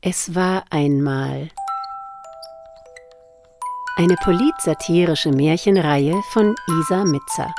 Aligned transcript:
Es 0.00 0.32
war 0.32 0.64
einmal 0.70 1.48
eine 3.96 4.14
politsatirische 4.14 5.32
Märchenreihe 5.32 6.22
von 6.30 6.54
Isa 6.68 7.04
Mitzer. 7.04 7.52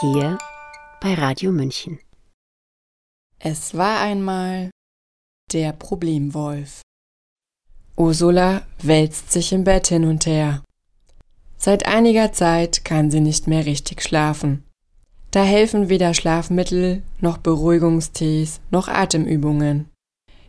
Hier 0.00 0.36
bei 1.00 1.14
Radio 1.14 1.50
München. 1.50 1.98
Es 3.38 3.74
war 3.74 4.00
einmal 4.00 4.70
der 5.50 5.72
Problemwolf. 5.72 6.82
Ursula 7.96 8.66
wälzt 8.82 9.32
sich 9.32 9.54
im 9.54 9.64
Bett 9.64 9.86
hin 9.86 10.04
und 10.04 10.26
her. 10.26 10.62
Seit 11.56 11.86
einiger 11.86 12.34
Zeit 12.34 12.84
kann 12.84 13.10
sie 13.10 13.20
nicht 13.20 13.46
mehr 13.46 13.64
richtig 13.64 14.02
schlafen. 14.02 14.64
Da 15.30 15.42
helfen 15.42 15.88
weder 15.88 16.12
Schlafmittel 16.12 17.02
noch 17.18 17.38
Beruhigungstees 17.38 18.60
noch 18.70 18.88
Atemübungen. 18.88 19.89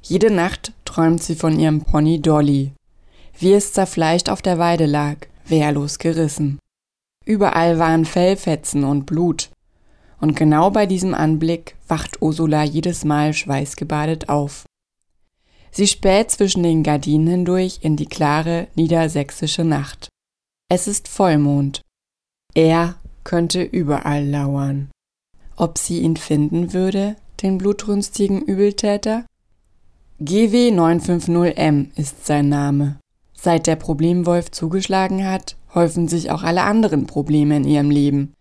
Jede 0.01 0.31
Nacht 0.31 0.73
träumt 0.85 1.21
sie 1.21 1.35
von 1.35 1.59
ihrem 1.59 1.81
Pony 1.81 2.21
Dolly, 2.21 2.73
wie 3.37 3.53
es 3.53 3.73
zerfleischt 3.73 4.29
auf 4.29 4.41
der 4.41 4.57
Weide 4.57 4.85
lag, 4.85 5.17
wehrlos 5.45 5.99
gerissen. 5.99 6.59
Überall 7.25 7.77
waren 7.79 8.05
Fellfetzen 8.05 8.83
und 8.83 9.05
Blut, 9.05 9.49
und 10.19 10.35
genau 10.35 10.69
bei 10.69 10.85
diesem 10.85 11.13
Anblick 11.13 11.75
wacht 11.87 12.21
Ursula 12.21 12.63
jedes 12.63 13.05
Mal 13.05 13.33
schweißgebadet 13.33 14.29
auf. 14.29 14.65
Sie 15.71 15.87
späht 15.87 16.31
zwischen 16.31 16.63
den 16.63 16.83
Gardinen 16.83 17.27
hindurch 17.27 17.79
in 17.81 17.95
die 17.95 18.05
klare 18.05 18.67
niedersächsische 18.75 19.63
Nacht. 19.63 20.09
Es 20.69 20.87
ist 20.87 21.07
Vollmond. 21.07 21.81
Er 22.53 22.95
könnte 23.23 23.63
überall 23.63 24.27
lauern. 24.27 24.91
Ob 25.55 25.77
sie 25.77 25.99
ihn 25.99 26.17
finden 26.17 26.73
würde, 26.73 27.15
den 27.41 27.57
blutrünstigen 27.57 28.41
Übeltäter? 28.41 29.25
GW 30.23 30.69
950M 30.69 31.97
ist 31.97 32.27
sein 32.27 32.47
Name. 32.47 32.99
Seit 33.33 33.65
der 33.65 33.75
Problemwolf 33.75 34.51
zugeschlagen 34.51 35.25
hat, 35.25 35.55
häufen 35.73 36.07
sich 36.07 36.29
auch 36.29 36.43
alle 36.43 36.61
anderen 36.61 37.07
Probleme 37.07 37.57
in 37.57 37.63
ihrem 37.63 37.89
Leben. 37.89 38.33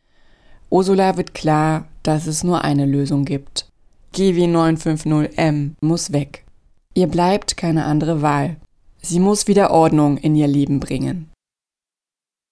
Ursula 0.69 1.17
wird 1.17 1.33
klar, 1.33 1.89
dass 2.03 2.27
es 2.27 2.45
nur 2.45 2.64
eine 2.64 2.84
Lösung 2.84 3.25
gibt. 3.25 3.70
GW 4.12 4.45
950M 4.45 5.70
muss 5.81 6.12
weg. 6.12 6.45
Ihr 6.92 7.06
bleibt 7.06 7.56
keine 7.56 7.87
andere 7.87 8.20
Wahl. 8.20 8.56
Sie 9.00 9.19
muss 9.19 9.48
wieder 9.48 9.70
Ordnung 9.70 10.19
in 10.19 10.37
ihr 10.37 10.48
Leben 10.48 10.81
bringen. 10.81 11.31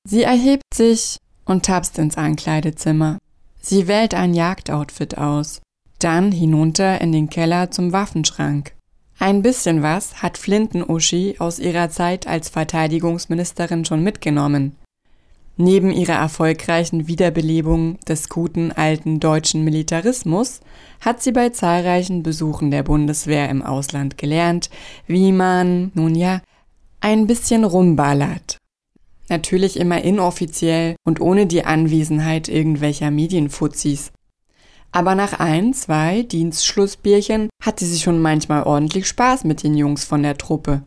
Sie 0.09 0.23
erhebt 0.23 0.73
sich 0.73 1.19
und 1.45 1.67
tapst 1.67 1.99
ins 1.99 2.17
Ankleidezimmer. 2.17 3.19
Sie 3.61 3.89
wählt 3.89 4.15
ein 4.15 4.33
Jagdoutfit 4.33 5.19
aus, 5.19 5.61
dann 5.99 6.33
hinunter 6.33 7.03
in 7.03 7.13
den 7.13 7.29
Keller 7.29 7.71
zum 7.71 7.93
Waffenschrank. 7.93 8.73
Ein 9.21 9.43
bisschen 9.43 9.83
was 9.83 10.23
hat 10.23 10.39
Flinten-Uschi 10.39 11.37
aus 11.41 11.59
ihrer 11.59 11.91
Zeit 11.91 12.29
als 12.29 12.49
Verteidigungsministerin 12.49 13.85
schon 13.85 14.05
mitgenommen. 14.05 14.77
Neben 15.57 15.91
ihrer 15.91 16.15
erfolgreichen 16.15 17.09
Wiederbelebung 17.09 17.99
des 18.07 18.29
guten 18.29 18.71
alten 18.71 19.19
deutschen 19.19 19.65
Militarismus 19.65 20.61
hat 21.01 21.21
sie 21.21 21.33
bei 21.33 21.49
zahlreichen 21.49 22.23
Besuchen 22.23 22.71
der 22.71 22.85
Bundeswehr 22.85 23.49
im 23.49 23.63
Ausland 23.63 24.19
gelernt, 24.19 24.71
wie 25.09 25.33
man, 25.33 25.91
nun 25.95 26.15
ja, 26.15 26.41
ein 27.01 27.27
bisschen 27.27 27.65
rumballert. 27.65 28.59
Natürlich 29.29 29.81
immer 29.81 30.01
inoffiziell 30.01 30.95
und 31.05 31.21
ohne 31.21 31.47
die 31.47 31.65
Anwesenheit 31.65 32.49
irgendwelcher 32.49 33.11
Medienfuzis. 33.11 34.13
Aber 34.91 35.15
nach 35.15 35.39
ein, 35.39 35.75
zwei 35.75 36.23
Dienstschlussbierchen 36.23 37.51
hatte 37.63 37.85
sie 37.85 37.99
schon 37.99 38.21
manchmal 38.21 38.63
ordentlich 38.63 39.07
Spaß 39.07 39.45
mit 39.45 39.63
den 39.63 39.77
Jungs 39.77 40.05
von 40.05 40.23
der 40.23 40.39
Truppe. 40.39 40.83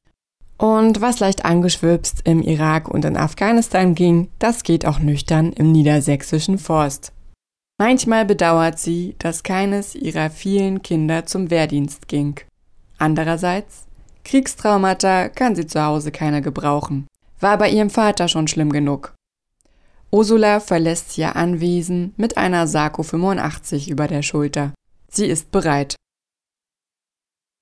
Und 0.58 1.02
was 1.02 1.20
leicht 1.20 1.44
angeschwipst 1.44 2.22
im 2.24 2.42
Irak 2.42 2.88
und 2.88 3.06
in 3.06 3.18
Afghanistan 3.18 3.96
ging, 3.96 4.30
das 4.38 4.64
geht 4.64 4.86
auch 4.86 5.00
nüchtern 5.00 5.54
im 5.54 5.72
niedersächsischen 5.72 6.58
Forst. 6.58 7.14
Manchmal 7.80 8.26
bedauert 8.26 8.78
sie, 8.78 9.16
dass 9.18 9.42
keines 9.42 9.96
ihrer 9.96 10.30
vielen 10.30 10.84
Kinder 10.84 11.26
zum 11.26 11.50
Wehrdienst 11.50 12.08
ging. 12.08 12.40
Andererseits, 13.00 13.88
Kriegstraumata 14.24 15.30
kann 15.30 15.56
sie 15.56 15.66
zu 15.66 15.84
Hause 15.84 16.12
keiner 16.12 16.42
gebrauchen. 16.42 17.08
War 17.40 17.58
bei 17.58 17.72
ihrem 17.72 17.90
Vater 17.90 18.28
schon 18.28 18.48
schlimm 18.48 18.72
genug. 18.72 19.16
Ursula 20.12 20.60
verlässt 20.60 21.18
ihr 21.18 21.38
Anwesen 21.38 22.14
mit 22.18 22.38
einer 22.38 22.68
Sarko 22.68 23.02
85 23.02 23.90
über 23.90 24.08
der 24.08 24.22
Schulter. 24.22 24.74
Sie 25.10 25.26
ist 25.26 25.52
bereit. 25.52 25.96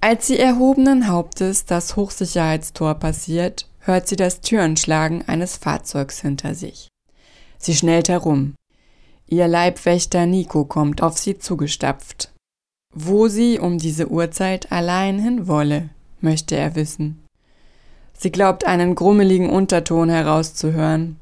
Als 0.01 0.27
sie 0.27 0.39
erhobenen 0.39 1.07
Hauptes 1.07 1.65
das 1.65 1.95
Hochsicherheitstor 1.95 2.95
passiert, 2.95 3.69
hört 3.79 4.07
sie 4.07 4.15
das 4.15 4.41
Türenschlagen 4.41 5.27
eines 5.27 5.57
Fahrzeugs 5.57 6.21
hinter 6.21 6.55
sich. 6.55 6.87
Sie 7.59 7.75
schnellt 7.75 8.09
herum. 8.09 8.55
Ihr 9.27 9.47
Leibwächter 9.47 10.25
Nico 10.25 10.65
kommt 10.65 11.03
auf 11.03 11.17
sie 11.19 11.37
zugestapft. 11.37 12.31
Wo 12.95 13.27
sie 13.27 13.59
um 13.59 13.77
diese 13.77 14.09
Uhrzeit 14.09 14.71
allein 14.71 15.19
hin 15.19 15.47
wolle, 15.47 15.89
möchte 16.21 16.55
er 16.55 16.73
wissen. 16.73 17.23
Sie 18.17 18.31
glaubt 18.31 18.65
einen 18.65 18.95
grummeligen 18.95 19.49
Unterton 19.49 20.09
herauszuhören. 20.09 21.19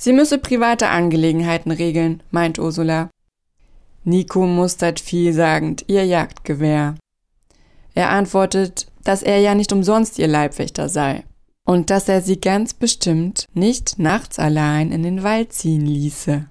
Sie 0.00 0.12
müsse 0.12 0.38
private 0.38 0.88
Angelegenheiten 0.88 1.72
regeln, 1.72 2.22
meint 2.30 2.60
Ursula. 2.60 3.10
Nico 4.04 4.46
mustert 4.46 5.00
vielsagend 5.00 5.84
ihr 5.88 6.06
Jagdgewehr. 6.06 6.94
Er 7.94 8.10
antwortet, 8.10 8.86
dass 9.02 9.24
er 9.24 9.40
ja 9.40 9.56
nicht 9.56 9.72
umsonst 9.72 10.18
ihr 10.20 10.28
Leibwächter 10.28 10.88
sei 10.88 11.24
und 11.64 11.90
dass 11.90 12.08
er 12.08 12.22
sie 12.22 12.40
ganz 12.40 12.74
bestimmt 12.74 13.46
nicht 13.54 13.98
nachts 13.98 14.38
allein 14.38 14.92
in 14.92 15.02
den 15.02 15.24
Wald 15.24 15.52
ziehen 15.52 15.84
ließe. 15.84 16.46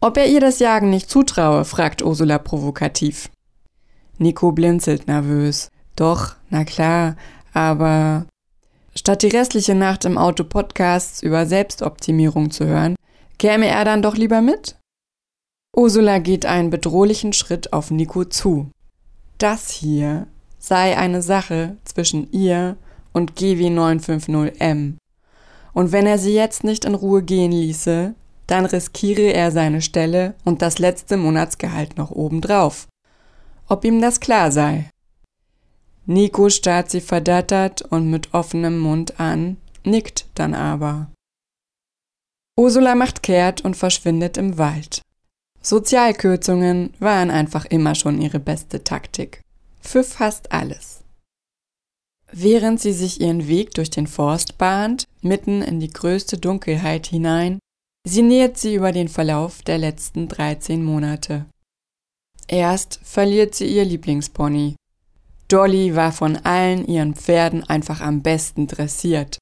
Ob 0.00 0.16
er 0.16 0.26
ihr 0.26 0.40
das 0.40 0.58
Jagen 0.58 0.90
nicht 0.90 1.08
zutraue, 1.08 1.64
fragt 1.64 2.02
Ursula 2.02 2.38
provokativ. 2.38 3.30
Nico 4.18 4.50
blinzelt 4.50 5.06
nervös. 5.06 5.70
Doch, 5.94 6.34
na 6.50 6.64
klar, 6.64 7.16
aber 7.52 8.26
Statt 9.08 9.22
die 9.22 9.28
restliche 9.28 9.74
Nacht 9.74 10.04
im 10.04 10.18
Auto 10.18 10.44
Podcasts 10.44 11.22
über 11.22 11.46
Selbstoptimierung 11.46 12.50
zu 12.50 12.66
hören, 12.66 12.94
käme 13.38 13.66
er 13.66 13.86
dann 13.86 14.02
doch 14.02 14.16
lieber 14.16 14.42
mit? 14.42 14.76
Ursula 15.74 16.18
geht 16.18 16.44
einen 16.44 16.68
bedrohlichen 16.68 17.32
Schritt 17.32 17.72
auf 17.72 17.90
Nico 17.90 18.26
zu. 18.26 18.70
Das 19.38 19.70
hier 19.70 20.26
sei 20.58 20.94
eine 20.98 21.22
Sache 21.22 21.78
zwischen 21.84 22.30
ihr 22.32 22.76
und 23.14 23.32
GW950M. 23.32 24.96
Und 25.72 25.92
wenn 25.92 26.06
er 26.06 26.18
sie 26.18 26.34
jetzt 26.34 26.62
nicht 26.62 26.84
in 26.84 26.94
Ruhe 26.94 27.22
gehen 27.22 27.52
ließe, 27.52 28.14
dann 28.46 28.66
riskiere 28.66 29.32
er 29.32 29.50
seine 29.52 29.80
Stelle 29.80 30.34
und 30.44 30.60
das 30.60 30.78
letzte 30.78 31.16
Monatsgehalt 31.16 31.96
noch 31.96 32.10
obendrauf. 32.10 32.88
Ob 33.68 33.86
ihm 33.86 34.02
das 34.02 34.20
klar 34.20 34.52
sei. 34.52 34.90
Nico 36.10 36.48
starrt 36.48 36.90
sie 36.90 37.02
verdattert 37.02 37.82
und 37.82 38.10
mit 38.10 38.32
offenem 38.32 38.78
Mund 38.78 39.20
an, 39.20 39.58
nickt 39.84 40.24
dann 40.34 40.54
aber. 40.54 41.12
Ursula 42.56 42.94
macht 42.94 43.22
kehrt 43.22 43.60
und 43.60 43.76
verschwindet 43.76 44.38
im 44.38 44.56
Wald. 44.56 45.02
Sozialkürzungen 45.60 46.94
waren 46.98 47.30
einfach 47.30 47.66
immer 47.66 47.94
schon 47.94 48.22
ihre 48.22 48.40
beste 48.40 48.82
Taktik. 48.82 49.42
Für 49.80 50.02
fast 50.02 50.50
alles. 50.50 51.04
Während 52.32 52.80
sie 52.80 52.94
sich 52.94 53.20
ihren 53.20 53.46
Weg 53.46 53.74
durch 53.74 53.90
den 53.90 54.06
Forst 54.06 54.56
bahnt, 54.56 55.04
mitten 55.20 55.60
in 55.60 55.78
die 55.78 55.92
größte 55.92 56.38
Dunkelheit 56.38 57.06
hinein, 57.06 57.58
sinniert 58.06 58.56
sie 58.56 58.74
über 58.74 58.92
den 58.92 59.08
Verlauf 59.08 59.60
der 59.60 59.76
letzten 59.76 60.26
13 60.26 60.82
Monate. 60.82 61.44
Erst 62.46 62.98
verliert 63.02 63.54
sie 63.54 63.66
ihr 63.66 63.84
Lieblingspony, 63.84 64.76
Dolly 65.48 65.96
war 65.96 66.12
von 66.12 66.36
allen 66.36 66.86
ihren 66.86 67.14
Pferden 67.14 67.64
einfach 67.64 68.02
am 68.02 68.22
besten 68.22 68.66
dressiert. 68.66 69.38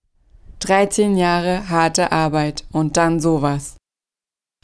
13 0.61 1.17
Jahre 1.17 1.69
harte 1.69 2.13
Arbeit 2.13 2.65
und 2.73 2.97
dann 2.97 3.21
sowas. 3.21 3.77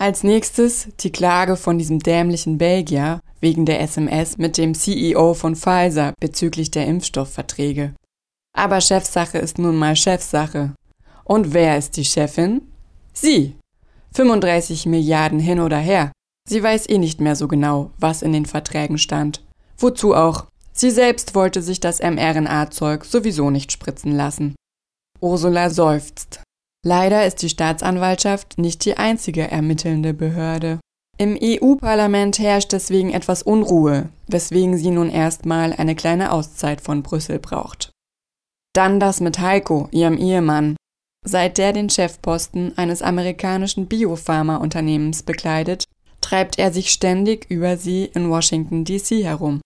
Als 0.01 0.23
nächstes 0.23 0.89
die 1.01 1.13
Klage 1.13 1.57
von 1.57 1.79
diesem 1.79 1.99
dämlichen 1.99 2.59
Belgier 2.59 3.21
wegen 3.41 3.67
der 3.67 3.81
SMS 3.81 4.39
mit 4.39 4.57
dem 4.57 4.75
CEO 4.75 5.35
von 5.35 5.57
Pfizer 5.57 6.15
bezüglich 6.21 6.71
der 6.71 6.87
Impfstoffverträge. 6.87 7.95
Aber 8.57 8.81
Chefsache 8.81 9.39
ist 9.39 9.59
nun 9.59 9.77
mal 9.77 9.97
Chefsache. 9.97 10.75
Und 11.25 11.53
wer 11.53 11.77
ist 11.77 11.97
die 11.97 12.05
Chefin? 12.05 12.63
Sie. 13.13 13.57
35 14.15 14.87
Milliarden 14.87 15.41
hin 15.41 15.61
oder 15.61 15.79
her. 15.79 16.13
Sie 16.49 16.63
weiß 16.63 16.89
eh 16.89 16.99
nicht 16.99 17.21
mehr 17.21 17.37
so 17.37 17.49
genau, 17.49 17.91
was 17.99 18.23
in 18.23 18.33
den 18.33 18.47
Verträgen 18.47 18.99
stand. 18.99 19.45
Wozu 19.79 20.15
auch? 20.15 20.47
Sie 20.73 20.91
selbst 20.91 21.35
wollte 21.35 21.63
sich 21.63 21.81
das 21.81 22.01
mRNA-Zeug 22.01 23.05
sowieso 23.05 23.51
nicht 23.51 23.73
spritzen 23.73 24.13
lassen. 24.13 24.55
Ursula 25.21 25.71
seufzt. 25.71 26.41
Leider 26.85 27.27
ist 27.27 27.43
die 27.43 27.49
Staatsanwaltschaft 27.49 28.59
nicht 28.59 28.85
die 28.85 28.97
einzige 28.97 29.51
ermittelnde 29.51 30.15
Behörde. 30.15 30.81
Im 31.19 31.39
EU-Parlament 31.41 32.39
herrscht 32.39 32.73
deswegen 32.73 33.13
etwas 33.13 33.43
Unruhe, 33.43 34.09
weswegen 34.27 34.77
sie 34.77 34.91
nun 34.91 35.11
erstmal 35.11 35.73
eine 35.75 35.95
kleine 35.95 36.33
Auszeit 36.33 36.81
von 36.81 37.03
Brüssel 37.03 37.39
braucht. 37.39 37.91
Dann 38.75 38.99
das 38.99 39.21
mit 39.21 39.39
Heiko, 39.39 39.89
ihrem 39.93 40.17
Ehemann. 40.17 40.77
Seit 41.25 41.59
der 41.59 41.73
den 41.73 41.91
Chefposten 41.91 42.77
eines 42.77 43.03
amerikanischen 43.03 43.87
Biopharma-Unternehmens 43.87 45.23
bekleidet, 45.23 45.85
treibt 46.21 46.59
er 46.59 46.73
sich 46.73 46.91
ständig 46.91 47.49
über 47.49 47.77
sie 47.77 48.07
in 48.07 48.31
Washington 48.31 48.85
DC 48.85 49.23
herum. 49.23 49.61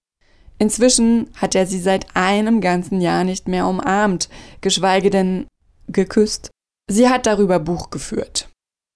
Inzwischen 0.59 1.29
hat 1.37 1.55
er 1.55 1.67
sie 1.67 1.81
seit 1.81 2.07
einem 2.15 2.61
ganzen 2.61 3.01
Jahr 3.01 3.25
nicht 3.25 3.47
mehr 3.49 3.67
umarmt, 3.67 4.29
geschweige 4.61 5.11
denn 5.11 5.47
geküsst. 5.89 6.51
Sie 6.91 7.09
hat 7.09 7.27
darüber 7.27 7.59
Buch 7.59 7.91
geführt. 7.91 8.49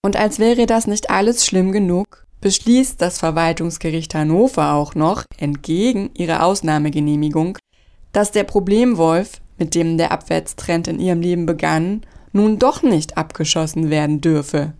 Und 0.02 0.16
als 0.16 0.38
wäre 0.38 0.66
das 0.66 0.86
nicht 0.86 1.10
alles 1.10 1.44
schlimm 1.44 1.72
genug, 1.72 2.26
beschließt 2.40 3.00
das 3.00 3.18
Verwaltungsgericht 3.18 4.14
Hannover 4.14 4.72
auch 4.72 4.94
noch, 4.94 5.24
entgegen 5.38 6.10
ihrer 6.14 6.44
Ausnahmegenehmigung, 6.44 7.58
dass 8.12 8.32
der 8.32 8.44
Problemwolf, 8.44 9.40
mit 9.58 9.74
dem 9.74 9.98
der 9.98 10.12
Abwärtstrend 10.12 10.88
in 10.88 10.98
ihrem 10.98 11.20
Leben 11.20 11.44
begann, 11.44 12.02
nun 12.32 12.58
doch 12.58 12.82
nicht 12.82 13.18
abgeschossen 13.18 13.90
werden 13.90 14.20
dürfe. 14.20 14.72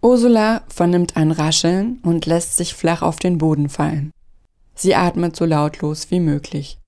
Ursula 0.00 0.62
vernimmt 0.68 1.16
ein 1.16 1.30
Rascheln 1.30 2.00
und 2.02 2.26
lässt 2.26 2.56
sich 2.56 2.74
flach 2.74 3.02
auf 3.02 3.18
den 3.18 3.38
Boden 3.38 3.68
fallen. 3.68 4.10
Sie 4.82 4.96
atmet 4.96 5.36
so 5.36 5.44
lautlos 5.44 6.10
wie 6.10 6.18
möglich. 6.18 6.80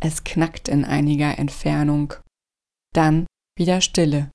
Es 0.00 0.24
knackt 0.24 0.68
in 0.68 0.84
einiger 0.84 1.38
Entfernung. 1.38 2.14
Dann 2.92 3.26
wieder 3.56 3.80
Stille. 3.80 4.28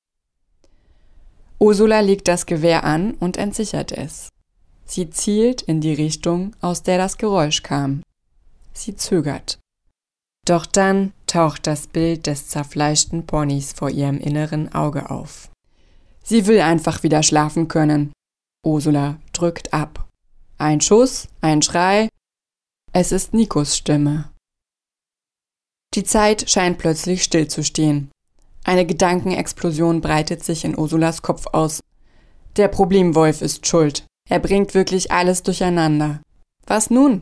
Ursula 1.59 1.99
legt 1.99 2.29
das 2.29 2.45
Gewehr 2.45 2.85
an 2.85 3.15
und 3.15 3.35
entsichert 3.35 3.91
es. 3.91 4.29
Sie 4.85 5.09
zielt 5.09 5.63
in 5.63 5.81
die 5.81 5.95
Richtung, 5.95 6.55
aus 6.61 6.81
der 6.81 6.97
das 6.97 7.17
Geräusch 7.17 7.61
kam. 7.61 8.03
Sie 8.71 8.95
zögert. 8.95 9.59
Doch 10.45 10.65
dann 10.65 11.11
taucht 11.25 11.67
das 11.67 11.87
Bild 11.87 12.25
des 12.25 12.47
zerfleischten 12.47 13.25
Ponys 13.25 13.73
vor 13.73 13.89
ihrem 13.89 14.17
inneren 14.17 14.73
Auge 14.73 15.09
auf. 15.09 15.51
Sie 16.23 16.47
will 16.47 16.61
einfach 16.61 17.03
wieder 17.03 17.21
schlafen 17.21 17.67
können. 17.67 18.13
Ursula 18.63 19.17
drückt 19.33 19.73
ab. 19.73 20.07
Ein 20.57 20.79
Schuss, 20.79 21.27
ein 21.41 21.61
Schrei. 21.61 22.07
Es 22.99 23.11
ist 23.11 23.31
Nikos 23.35 23.77
Stimme. 23.77 24.31
Die 25.93 26.03
Zeit 26.03 26.49
scheint 26.49 26.79
plötzlich 26.79 27.21
stillzustehen. 27.21 28.09
Eine 28.63 28.87
Gedankenexplosion 28.87 30.01
breitet 30.01 30.43
sich 30.43 30.65
in 30.65 30.75
Ursulas 30.75 31.21
Kopf 31.21 31.45
aus. 31.53 31.79
Der 32.55 32.69
Problemwolf 32.69 33.43
ist 33.43 33.67
schuld. 33.67 34.07
Er 34.27 34.39
bringt 34.39 34.73
wirklich 34.73 35.11
alles 35.11 35.43
durcheinander. 35.43 36.23
Was 36.65 36.89
nun? 36.89 37.21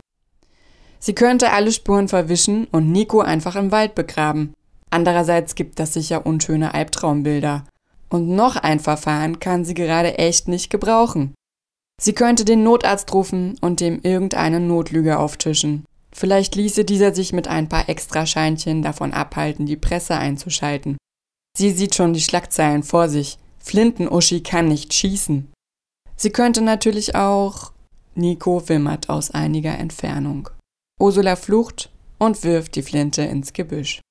Sie 0.99 1.13
könnte 1.13 1.51
alle 1.51 1.73
Spuren 1.73 2.07
verwischen 2.07 2.67
und 2.71 2.93
Nico 2.93 3.19
einfach 3.19 3.57
im 3.57 3.73
Wald 3.73 3.95
begraben. 3.95 4.53
Andererseits 4.91 5.55
gibt 5.55 5.79
das 5.79 5.91
sicher 5.91 6.25
unschöne 6.25 6.73
Albtraumbilder. 6.73 7.65
Und 8.07 8.29
noch 8.29 8.55
ein 8.55 8.79
Verfahren 8.79 9.41
kann 9.41 9.65
sie 9.65 9.73
gerade 9.73 10.17
echt 10.19 10.47
nicht 10.47 10.69
gebrauchen. 10.69 11.35
Sie 12.01 12.13
könnte 12.13 12.45
den 12.45 12.63
Notarzt 12.63 13.13
rufen 13.13 13.57
und 13.61 13.79
dem 13.79 14.01
irgendeine 14.01 14.59
Notlüge 14.59 15.17
auftischen. 15.17 15.85
Vielleicht 16.11 16.55
ließe 16.55 16.85
dieser 16.85 17.13
sich 17.13 17.33
mit 17.33 17.47
ein 17.47 17.69
paar 17.69 17.89
Extrascheinchen 17.89 18.81
davon 18.81 19.13
abhalten, 19.13 19.65
die 19.65 19.77
Presse 19.77 20.15
einzuschalten. 20.15 20.97
Sie 21.57 21.71
sieht 21.71 21.95
schon 21.95 22.13
die 22.13 22.21
Schlagzeilen 22.21 22.83
vor 22.83 23.09
sich. 23.09 23.37
Flinten-Uschi 23.59 24.41
kann 24.41 24.67
nicht 24.67 24.93
schießen. 24.93 25.51
Sie 26.15 26.29
könnte 26.29 26.61
natürlich 26.61 27.15
auch. 27.15 27.71
Nico 28.13 28.67
wimmert 28.69 29.09
aus 29.09 29.31
einiger 29.31 29.77
Entfernung. 29.77 30.49
Ursula 30.99 31.35
flucht 31.35 31.91
und 32.17 32.43
wirft 32.43 32.75
die 32.75 32.83
Flinte 32.83 33.23
ins 33.23 33.51
Gebüsch. 33.51 34.01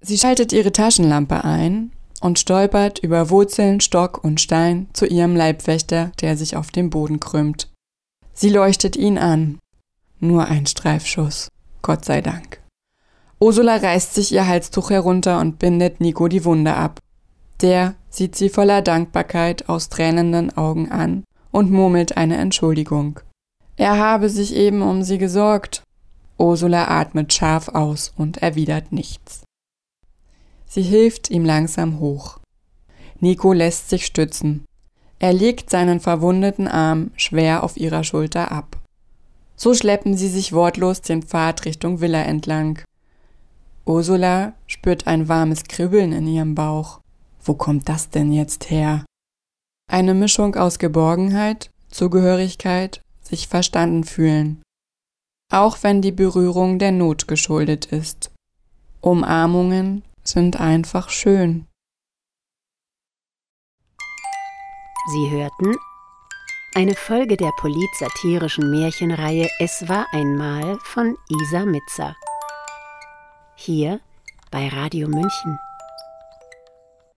Sie 0.00 0.18
schaltet 0.18 0.52
ihre 0.52 0.72
Taschenlampe 0.72 1.44
ein 1.44 1.92
und 2.20 2.38
stolpert 2.38 2.98
über 2.98 3.30
Wurzeln, 3.30 3.80
Stock 3.80 4.22
und 4.22 4.40
Stein 4.40 4.88
zu 4.92 5.06
ihrem 5.06 5.34
Leibwächter, 5.34 6.12
der 6.20 6.36
sich 6.36 6.56
auf 6.56 6.70
dem 6.70 6.90
Boden 6.90 7.18
krümmt. 7.18 7.70
Sie 8.32 8.50
leuchtet 8.50 8.96
ihn 8.96 9.18
an. 9.18 9.58
Nur 10.18 10.46
ein 10.46 10.66
Streifschuss. 10.66 11.48
Gott 11.82 12.04
sei 12.04 12.20
Dank. 12.20 12.60
Ursula 13.38 13.76
reißt 13.76 14.14
sich 14.14 14.32
ihr 14.32 14.46
Halstuch 14.46 14.90
herunter 14.90 15.40
und 15.40 15.58
bindet 15.58 16.00
Nico 16.00 16.28
die 16.28 16.44
Wunde 16.44 16.74
ab. 16.74 17.00
Der 17.62 17.94
sieht 18.10 18.36
sie 18.36 18.50
voller 18.50 18.82
Dankbarkeit 18.82 19.68
aus 19.68 19.88
tränenden 19.88 20.56
Augen 20.56 20.90
an 20.90 21.24
und 21.50 21.70
murmelt 21.70 22.16
eine 22.16 22.36
Entschuldigung. 22.36 23.20
Er 23.76 23.98
habe 23.98 24.28
sich 24.28 24.54
eben 24.54 24.82
um 24.82 25.02
sie 25.02 25.16
gesorgt. 25.18 25.82
Ursula 26.38 26.88
atmet 26.88 27.32
scharf 27.32 27.68
aus 27.68 28.12
und 28.16 28.38
erwidert 28.38 28.92
nichts. 28.92 29.42
Sie 30.72 30.82
hilft 30.82 31.30
ihm 31.30 31.44
langsam 31.44 31.98
hoch. 31.98 32.38
Nico 33.18 33.52
lässt 33.52 33.90
sich 33.90 34.06
stützen. 34.06 34.64
Er 35.18 35.32
legt 35.32 35.68
seinen 35.68 35.98
verwundeten 35.98 36.68
Arm 36.68 37.10
schwer 37.16 37.64
auf 37.64 37.76
ihrer 37.76 38.04
Schulter 38.04 38.52
ab. 38.52 38.78
So 39.56 39.74
schleppen 39.74 40.16
sie 40.16 40.28
sich 40.28 40.52
wortlos 40.52 41.00
den 41.00 41.24
Pfad 41.24 41.64
Richtung 41.64 42.00
Villa 42.00 42.22
entlang. 42.22 42.80
Ursula 43.84 44.52
spürt 44.68 45.08
ein 45.08 45.28
warmes 45.28 45.64
Kribbeln 45.64 46.12
in 46.12 46.28
ihrem 46.28 46.54
Bauch. 46.54 47.00
Wo 47.42 47.54
kommt 47.54 47.88
das 47.88 48.08
denn 48.08 48.32
jetzt 48.32 48.70
her? 48.70 49.04
Eine 49.90 50.14
Mischung 50.14 50.54
aus 50.54 50.78
Geborgenheit, 50.78 51.70
Zugehörigkeit, 51.90 53.02
sich 53.22 53.48
verstanden 53.48 54.04
fühlen. 54.04 54.62
Auch 55.52 55.78
wenn 55.82 56.00
die 56.00 56.12
Berührung 56.12 56.78
der 56.78 56.92
Not 56.92 57.26
geschuldet 57.26 57.86
ist. 57.86 58.30
Umarmungen 59.00 60.04
sind 60.24 60.60
einfach 60.60 61.10
schön. 61.10 61.66
Sie 65.12 65.30
hörten 65.30 65.76
eine 66.74 66.94
Folge 66.94 67.36
der 67.36 67.50
politsatirischen 67.58 68.70
Märchenreihe 68.70 69.48
Es 69.58 69.88
war 69.88 70.06
einmal 70.12 70.78
von 70.84 71.16
Isa 71.28 71.64
Mitzer. 71.64 72.14
Hier 73.56 74.00
bei 74.50 74.68
Radio 74.68 75.08
München. 75.08 75.58